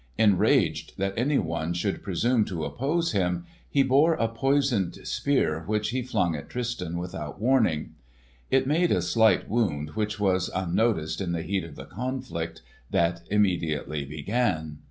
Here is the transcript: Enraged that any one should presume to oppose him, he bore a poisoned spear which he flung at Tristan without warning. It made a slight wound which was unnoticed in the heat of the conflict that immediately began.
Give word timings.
Enraged 0.17 0.97
that 0.97 1.13
any 1.15 1.37
one 1.37 1.75
should 1.75 2.01
presume 2.01 2.43
to 2.45 2.65
oppose 2.65 3.11
him, 3.11 3.45
he 3.69 3.83
bore 3.83 4.15
a 4.15 4.27
poisoned 4.27 4.97
spear 5.07 5.59
which 5.67 5.89
he 5.91 6.01
flung 6.01 6.35
at 6.35 6.49
Tristan 6.49 6.97
without 6.97 7.39
warning. 7.39 7.93
It 8.49 8.65
made 8.65 8.91
a 8.91 9.03
slight 9.03 9.47
wound 9.47 9.91
which 9.91 10.19
was 10.19 10.49
unnoticed 10.55 11.21
in 11.21 11.33
the 11.33 11.43
heat 11.43 11.63
of 11.63 11.75
the 11.75 11.85
conflict 11.85 12.63
that 12.89 13.21
immediately 13.29 14.03
began. 14.03 14.79